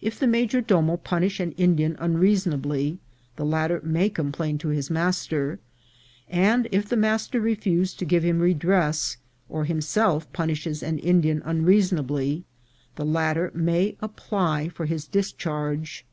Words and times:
If 0.00 0.18
the 0.18 0.26
major 0.26 0.60
domo 0.60 0.96
punish 0.96 1.38
an 1.38 1.52
Indian 1.52 1.96
unreasonably, 2.00 2.98
the 3.36 3.44
latter 3.44 3.80
may 3.84 4.08
complain 4.10 4.58
to 4.58 4.70
his 4.70 4.90
master; 4.90 5.60
and 6.28 6.66
if 6.72 6.88
the 6.88 6.96
master 6.96 7.40
refuse 7.40 7.94
to 7.94 8.04
give 8.04 8.24
him 8.24 8.40
redress, 8.40 9.16
or 9.48 9.64
himself 9.64 10.26
punishes 10.32 10.82
an 10.82 10.98
Indian 10.98 11.40
unrea 11.42 11.82
sonably, 11.92 12.42
the 12.96 13.04
latter 13.06 13.52
may 13.54 13.96
apply 14.02 14.70
for 14.70 14.86
his 14.86 15.06
discharge. 15.06 16.04